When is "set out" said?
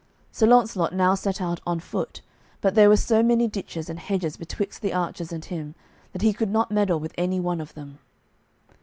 1.13-1.61